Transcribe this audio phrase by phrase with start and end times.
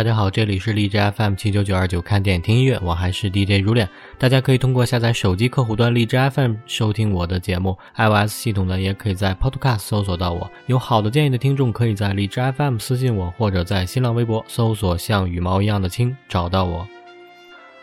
[0.00, 3.86] 大家好，这里是荔枝 FM 七九九二九，看电影听音乐，我还是 DJ 如恋。
[4.16, 10.50] 大家可以通过下载手机客户端荔枝 FM 收听我的节目，iOS 系统呢也可以在 Podcast 搜索到我。
[10.64, 16.88] 有好的建议的听众，可以在荔枝 FM 私信我，或者在新浪微博搜索“像羽毛一样的青”找到我。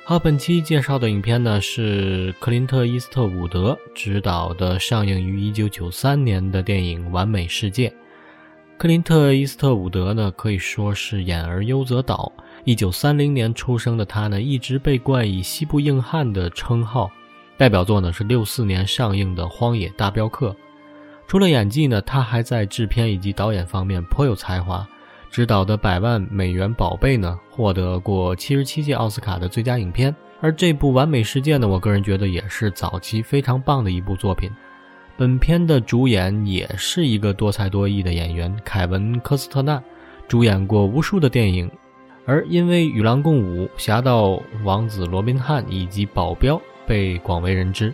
[0.03, 7.89] 好，本期介绍的影片呢是克林特·伊斯特伍德执导的，上映于一九九三年的电影《完美世界》。
[8.77, 12.31] 克林特·伊斯特伍德呢，可以说是演而优则导。
[12.63, 17.09] 一九三零年出生的他呢，一直被冠以“西部硬汉”的称号。
[17.57, 20.49] 代表作呢是六四年上映的《荒野大镖客》。
[21.25, 24.87] 除了演技呢，他还在制片以及导演方面颇有才华。
[25.31, 30.15] 执导的《百万美元宝贝》呢，获得过七十七届奥斯卡的最佳影片。
[30.39, 34.51] 而这部《完美世界》呢，我个人觉得也是早期非常棒的一部作品。
[35.17, 39.81] 本片的主演也是一个多才多艺的演员凯文·科斯特纳，
[40.27, 41.71] 主演过无数的电影，
[42.23, 47.91] 而因为《与狼共舞》《侠盗王子罗宾汉》以及《保镖》被广为人知。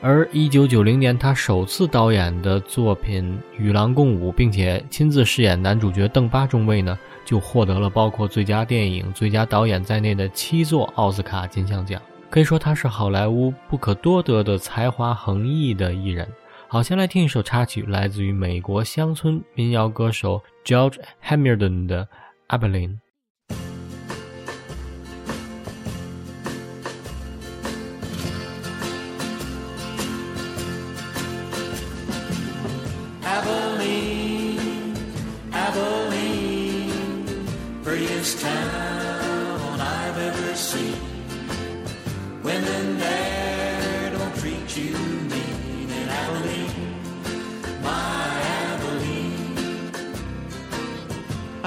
[0.00, 12.00] 而1990年他首次导演的作品《与狼共舞》，并且亲自饰演男主角邓巴中尉呢，就获得了包括最佳电影、最佳导演在内的七座奥斯卡金像奖。
[12.30, 16.28] 可以说他是好莱坞不可多得的才华横溢的艺人。
[16.72, 22.08] 好，先来听一首插曲，来自于美国乡村民谣歌手 George Hamilton 的
[22.56, 22.90] 《Abilene》。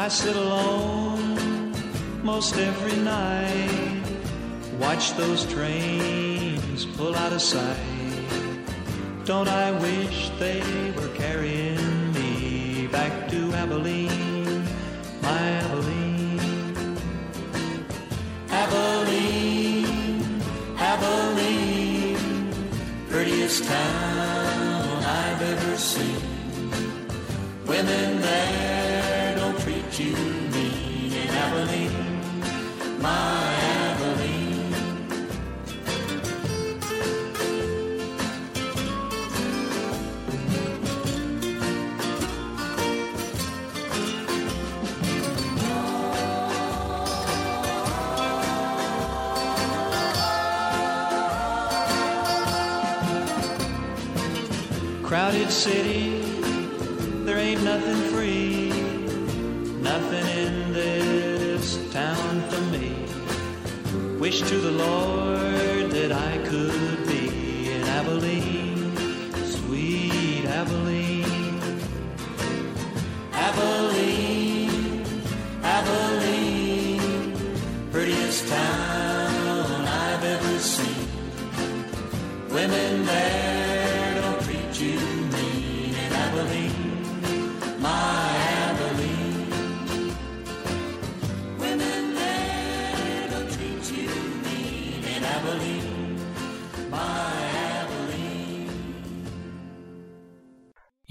[0.03, 1.71] I sit alone
[2.23, 4.03] most every night,
[4.77, 7.77] watch those trains pull out of sight.
[9.23, 14.65] Don't I wish they were carrying me back to Abilene,
[15.21, 16.97] my Abilene?
[18.49, 20.41] Abilene,
[20.79, 22.51] Abilene,
[23.07, 26.19] prettiest town I've ever seen.
[27.65, 28.82] Women there
[55.53, 56.19] city,
[57.25, 58.63] there ain't nothing free
[59.83, 62.89] nothing in this town for me.
[64.17, 68.95] Wish to the Lord that I could be in Abilene,
[69.45, 71.81] sweet Abilene.
[73.33, 75.13] Abilene,
[75.61, 77.33] Abilene,
[77.91, 81.07] prettiest town I've ever seen.
[82.49, 83.42] Women there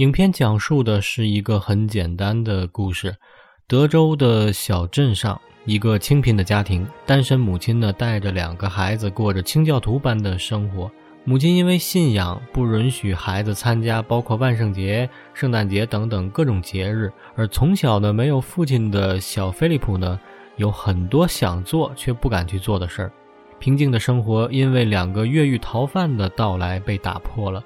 [0.03, 3.15] 影片讲述的是一个很简单的故事：
[3.69, 10.91] 德州的小镇上，一个清贫的家庭，单身母亲呢带着两个孩子过着清教徒般的生活。
[11.23, 20.19] 母亲因为信仰不允许孩子参加包括万圣节、圣诞节等等各种节日，而从小呢没有父亲的小菲利普呢，
[20.57, 23.13] 有很多想做却不敢去做的事儿。
[23.61, 27.63] 平静的生活因为两个越狱逃犯的到来被打破了。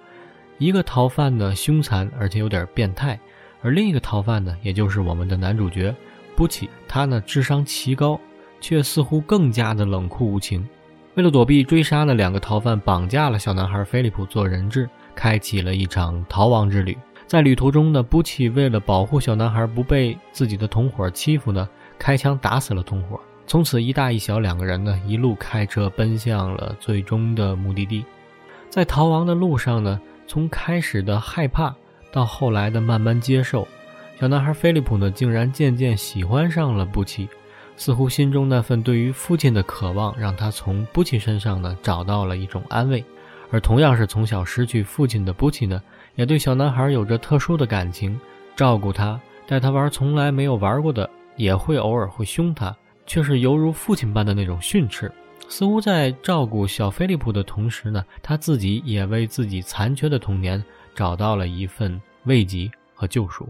[0.58, 3.18] 一个逃犯呢凶残而且有点变态，
[3.62, 5.94] 而另一个逃犯呢，也就是我们的男主角
[6.34, 8.18] 布奇，他呢智商奇高，
[8.60, 10.66] 却似乎更加的冷酷无情。
[11.14, 16.96] 为了躲避追杀呢，两个逃犯绑架了小男孩菲利普做人质，开启了一场逃亡之旅。
[17.26, 21.68] 在旅途中呢，布奇为了保护小男孩不被自己的同伙欺负呢，
[21.98, 23.18] 开枪打死了同伙。
[23.46, 28.04] 从此，一大一小两个人呢，一路开车奔向了最终的目的地。
[28.68, 31.75] 在逃亡的路上呢，从开始的害怕
[32.12, 33.67] 到后来的慢慢接受，
[34.20, 37.28] 小男孩菲利普呢，竟然渐渐喜欢上了布奇。
[37.76, 43.05] 似乎心中那份对于父亲的渴望，让他从布奇身上呢，找到了一种安慰。
[43.50, 45.82] 而同样是从小失去父亲的布奇呢，
[46.14, 48.19] 也对小男孩有着特殊的感情，
[48.56, 52.75] 照顾他，带他玩从来没有玩过的，也会偶尔会凶他。
[53.08, 55.12] 却是犹如父亲般的那种训斥。
[55.48, 60.62] 似乎在照顾小菲利普的同时呢，他自己也为自己残缺的童年
[60.94, 63.48] 找到了一份慰藉和救赎。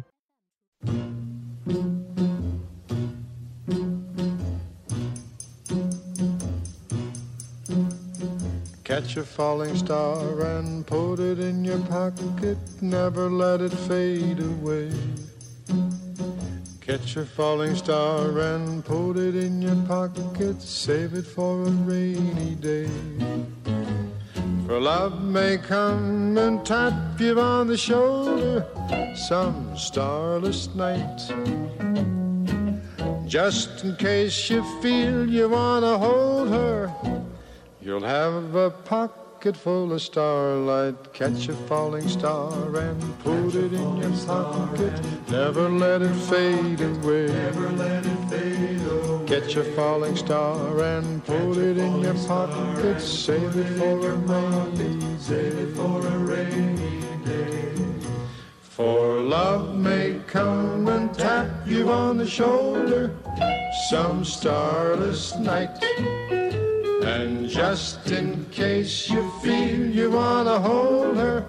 [8.84, 14.90] Catch a falling star and put it in your pocket, never let it fade away.
[16.96, 22.54] Catch a falling star and put it in your pocket, save it for a rainy
[22.54, 22.88] day.
[24.66, 28.66] For love may come and tap you on the shoulder
[29.14, 31.20] some starless night.
[33.26, 36.90] Just in case you feel you wanna hold her,
[37.82, 41.12] You'll have a pocket full of starlight.
[41.12, 44.92] Catch a falling star and put it in your pocket.
[45.28, 47.26] Never let it fade away.
[47.26, 49.26] Never let it fade away.
[49.26, 53.00] Catch a falling star and put it in your pocket.
[53.00, 55.18] Save it for a rainy.
[55.18, 57.74] Save it for a rainy day.
[58.62, 63.14] For love may come and tap you on the shoulder
[63.90, 65.78] some starless night.
[67.06, 71.46] And just in case you feel you wanna hold her,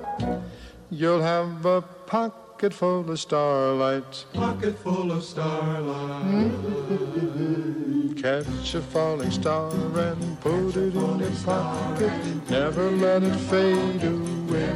[0.91, 4.25] you'll have a pocket full of starlight.
[4.33, 6.21] Pocket full of starlight.
[6.21, 8.13] Hmm?
[8.13, 12.13] Catch a falling star and put it in your pocket.
[12.51, 14.75] Never let it fade away.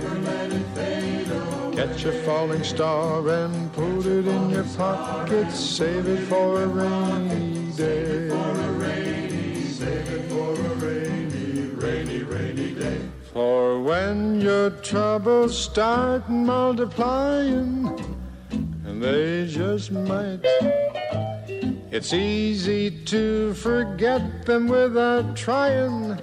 [1.75, 5.51] Catch a falling star and put it in your pocket.
[5.51, 8.50] Save it for a rainy day.
[13.33, 17.87] For when your troubles start multiplying,
[18.51, 20.41] and they just might,
[21.91, 26.19] it's easy to forget them without trying.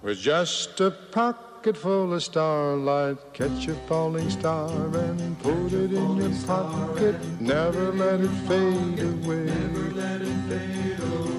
[0.00, 6.16] With just a pocket full of starlight, catch a falling star and put it in
[6.16, 7.16] your pocket.
[7.40, 9.72] Never let it fade away.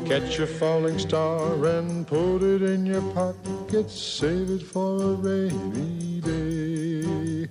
[0.05, 3.89] Catch a falling star and put it in your pocket.
[3.89, 7.47] Save it for a rainy day.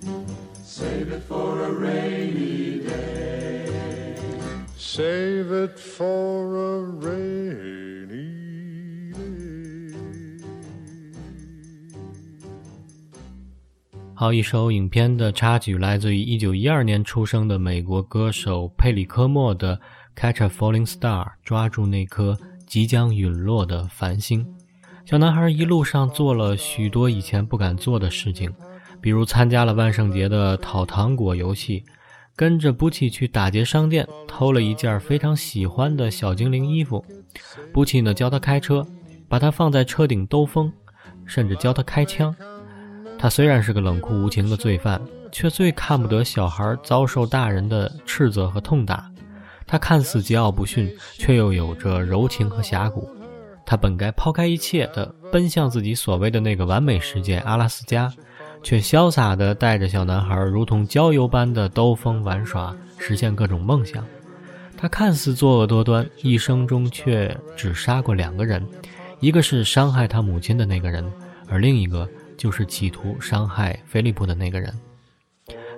[0.63, 4.15] Save it for a rainy day.
[4.77, 7.17] Save it for a rainy
[9.11, 9.23] day.
[14.15, 19.75] 好，一首影片的插曲来自于一九一二年出生的美国歌手佩里科莫的
[20.15, 24.45] 《Catch a Falling Star》，抓住那颗即将陨落的繁星。
[25.05, 28.53] 小男孩一路上做了许多以前不敢做的事情，
[29.01, 31.83] 比如参加了万圣节的讨糖果游戏，
[32.35, 37.03] 跟着布奇去打劫商店，偷了一件非常喜欢的小精灵衣服。
[37.73, 38.85] 布奇呢教他开车，
[39.27, 40.71] 把他放在车顶兜风，
[41.25, 42.33] 甚至教他开枪。
[43.19, 45.01] 他虽然是个冷酷无情的罪犯，
[45.31, 49.09] 却最看不得小孩遭受大人的斥责和痛打。
[49.65, 53.09] 他看似桀骜不驯，却又有着柔情和侠骨。
[53.65, 58.11] 他本该抛开一切的奔向自己所谓的那个完美世界——阿拉斯加，
[58.61, 64.05] 却潇洒地带着小男孩如同郊游般的兜风玩耍，实现各种梦想。
[64.75, 68.67] 他看似作恶多端，一生中却只杀过两个人，
[69.21, 71.09] 一个是伤害他母亲的那个人，
[71.47, 72.05] 而另一个
[72.37, 74.73] 就是企图伤害菲利普的那个人。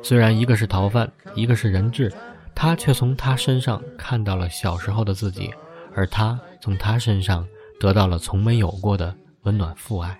[0.02, 2.12] 虽然一个是逃犯，一个是人质，
[2.56, 5.54] 他却从他身上看到了小时候的自己，
[5.94, 7.46] 而他从他身上
[7.80, 10.18] 得到了从没有过的温暖父爱。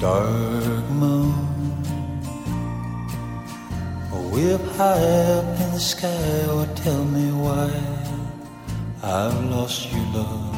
[0.00, 1.32] Dark moon,
[4.32, 6.08] way up high up in the sky.
[6.48, 7.70] Oh, tell me why
[9.04, 10.56] I've lost you, love.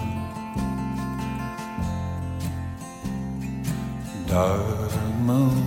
[4.26, 5.62] Dark moon,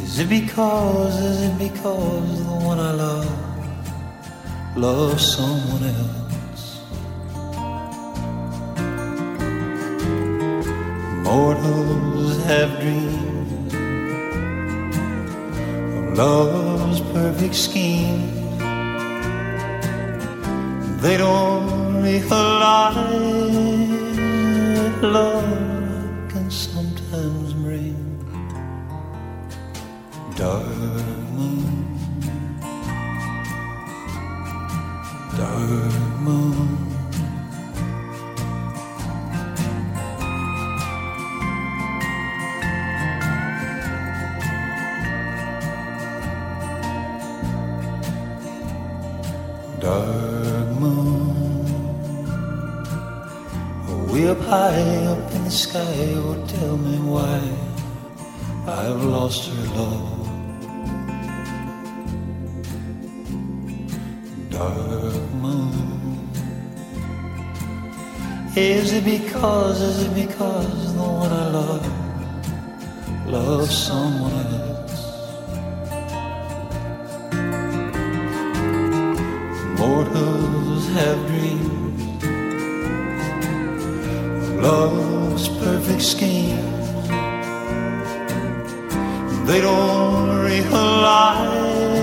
[0.00, 6.80] is it because, is it because the one I love loves someone else?
[11.24, 13.74] Mortals have dreams
[15.92, 18.37] of love's perfect scheme.
[21.00, 22.96] They don't leave only light
[25.00, 25.44] Love
[26.28, 27.94] can sometimes bring
[30.36, 31.17] dark.
[68.58, 71.86] Is it because, is it because the one I love
[73.24, 74.98] loves someone else?
[79.78, 82.24] Mortals have dreams
[84.42, 86.58] of love's perfect scheme.
[89.46, 91.97] They don't realize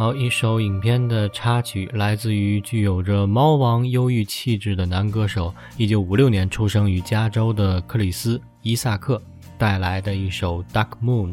[0.00, 9.20] 好，一首影片的插曲来自于具有着猫王忧郁气质的男歌手，一九五六年出生于加州的克里斯·伊萨克
[9.58, 11.32] 带来的一首《Dark Moon》。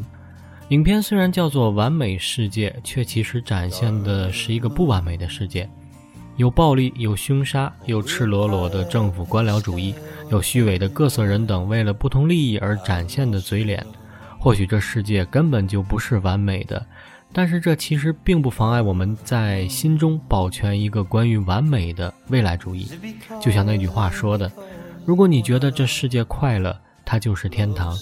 [0.68, 5.66] 影片虽然叫做完美世界，却其实展现的是一个不完美的世界，
[6.36, 9.94] 有暴力，有凶杀，有赤裸裸的政府官僚主义，
[10.30, 13.82] 有虚伪的各色人等为了不同利益而展现的嘴脸。
[14.38, 16.86] 或许这世界根本就不是完美的。
[17.32, 22.90] 但是这其实并不妨碍我们在心中保全一个关于完美的未来主义。
[23.40, 24.50] 就像那句话说的
[25.04, 27.94] ：“如果你觉得这世界快乐，它就是天堂；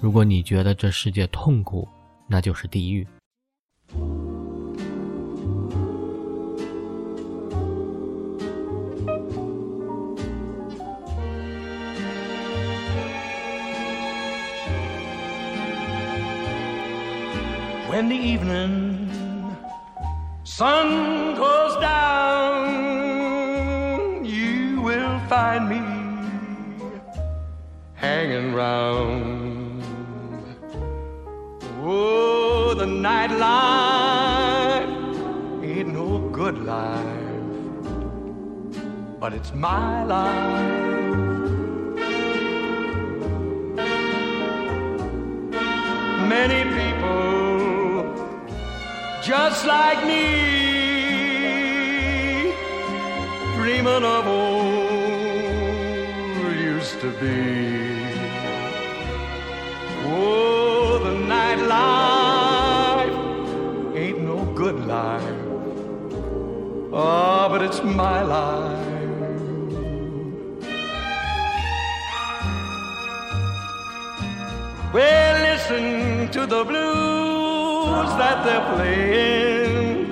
[0.00, 1.88] 如果你觉得这世界痛苦，
[2.28, 3.06] 那就是地狱。”
[17.94, 19.08] When the evening
[20.42, 22.64] sun goes down,
[24.24, 25.80] you will find me
[27.94, 29.84] hanging round.
[31.84, 34.88] Oh, the night life
[35.62, 37.86] ain't no good life,
[39.20, 40.82] but it's my life.
[46.34, 46.93] Many people
[49.24, 50.22] just like me,
[53.56, 54.84] dreaming of old
[56.84, 58.04] used to be.
[60.04, 63.16] Oh, the night life
[63.96, 65.40] ain't no good life.
[66.92, 68.90] Oh, but it's my life.
[74.92, 77.43] Well, listen to the blues
[78.18, 80.03] that they're playing.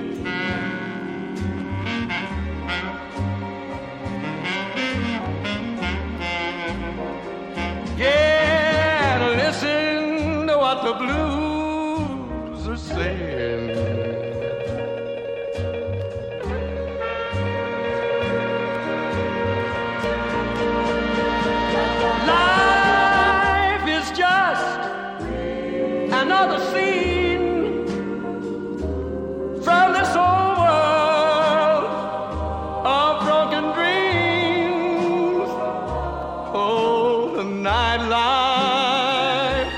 [37.97, 39.73] Night life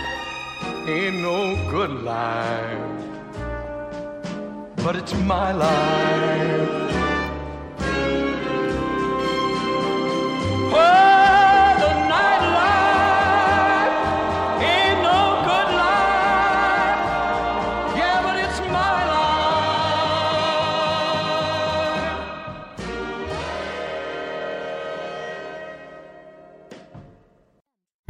[0.88, 2.80] ain't no good life,
[4.78, 6.85] but it's my life.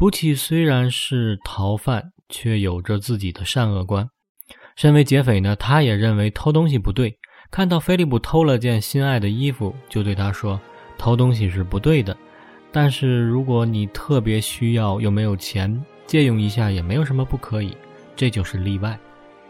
[0.06, 4.08] 布奇虽然是逃犯，却有着自己的善恶观。
[4.76, 7.18] 身为劫匪呢，他也认为偷东西不对。
[7.50, 10.60] 看到菲利普偷了件心爱的衣服，就对他说
[10.96, 12.16] ：“偷东西是不对的，
[12.70, 17.76] 但是如果你特别需要又没有钱，借用一下也没有什么不可以，
[18.14, 18.96] 这就是例外。”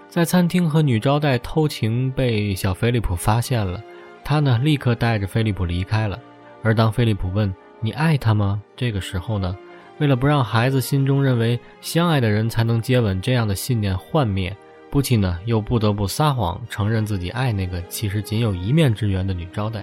[0.08, 3.78] 在餐厅和女招待偷情被小菲利普发现了，
[4.24, 6.18] 他呢立刻带着菲利普离开了。
[6.62, 9.54] 而当菲利普问：“你爱他吗？”这个时候呢，
[9.98, 14.54] 为了不让孩子心中认为相爱的人才能接吻这样的信念幻灭，
[14.90, 19.82] 布奇呢又不得不撒谎承认自己爱那个其实仅有一面之缘的女招待。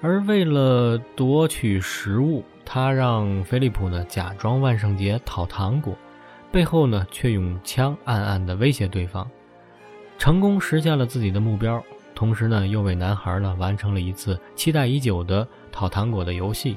[0.00, 5.96] 而为了夺取食物，他让菲利普呢假装万圣节讨糖果，
[6.50, 9.28] 背后呢却用枪暗暗地威胁对方。
[10.18, 11.82] 成功实现了自己的目标，
[12.14, 16.76] 同时呢，又为男孩呢完成了一次期待已久的讨糖果的游戏，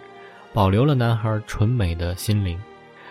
[0.56, 2.58] 保留了男孩纯美的心灵。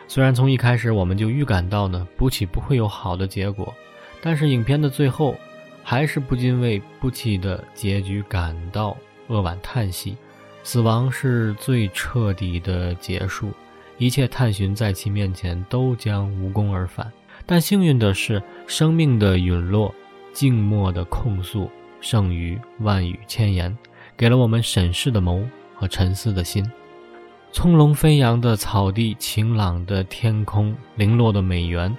[0.09, 3.75] 虽然从一开始我们就预感到呢，布奇不会有好的结果，
[4.23, 5.37] 但是影片的最后，
[5.83, 8.97] 还是不禁为布奇的结局感到
[9.29, 10.17] 扼腕叹息。
[10.63, 13.53] 死亡是最彻底的结束，
[13.99, 17.13] 一切探寻在其面前都将无功而返。
[17.45, 19.95] 但幸运的是，生命的陨落、
[20.33, 23.77] 静默的控诉，胜于万语千言，
[24.17, 26.65] 给了我们审视的眸和沉思的心。
[27.55, 31.97] 葱茏飞扬的草地，晴朗的天空，零落的美园，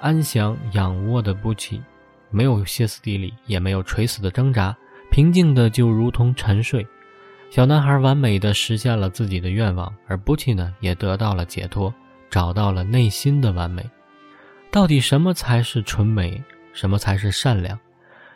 [0.00, 1.80] 安详仰卧的布奇，
[2.30, 4.76] 没有歇斯底里，也没有垂死的挣扎，
[5.10, 6.86] 平静的就如同沉睡。
[7.48, 11.92] 小男孩完美的实现了自己的愿望，而布奇呢，也得到了解脱，
[12.28, 13.82] 找到了内心的完美。
[14.70, 16.40] 到底什么才是纯美？
[16.74, 17.76] 什么才是善良？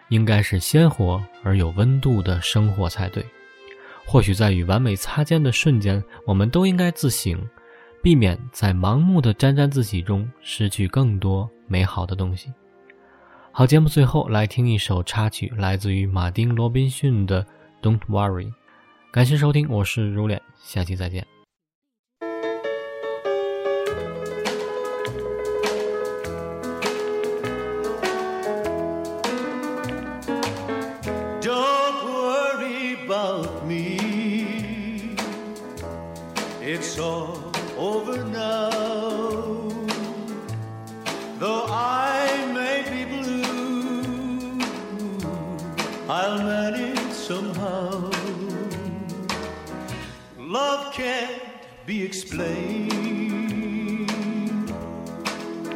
[0.09, 3.23] 应该是鲜活而有温度的生活才对。
[4.07, 7.41] 或许在与完美擦肩的瞬间，我们都应该自省，
[8.03, 12.53] 避免在盲目的沾沾自喜中失去更多美好的东西。
[13.53, 17.45] 好，节目最后来听一首插曲，来自于马丁·罗宾逊的
[17.83, 18.47] 《Don't Worry》。
[19.13, 21.40] 感谢收听，我是如莲，下期再见。
[52.11, 52.91] Explained,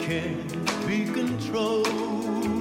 [0.00, 2.53] can't be controlled.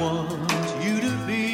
[0.00, 1.51] Want you to be